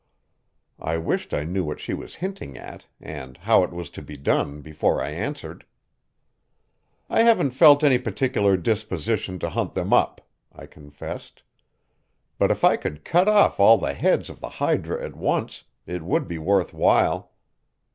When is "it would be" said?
15.85-16.39